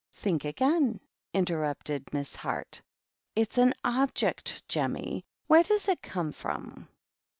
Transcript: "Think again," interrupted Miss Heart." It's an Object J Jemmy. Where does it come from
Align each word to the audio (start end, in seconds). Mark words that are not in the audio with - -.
"Think 0.23 0.45
again," 0.45 0.99
interrupted 1.31 2.11
Miss 2.11 2.33
Heart." 2.35 2.81
It's 3.35 3.59
an 3.59 3.75
Object 3.83 4.67
J 4.67 4.67
Jemmy. 4.79 5.25
Where 5.45 5.61
does 5.61 5.87
it 5.87 6.01
come 6.01 6.31
from 6.31 6.87